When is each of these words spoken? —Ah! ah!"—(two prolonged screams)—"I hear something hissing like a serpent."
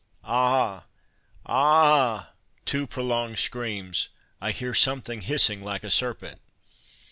—Ah! 0.23 0.85
ah!"—(two 1.45 2.87
prolonged 2.87 3.37
screams)—"I 3.37 4.49
hear 4.49 4.73
something 4.73 5.21
hissing 5.21 5.63
like 5.63 5.83
a 5.83 5.91
serpent." 5.91 6.41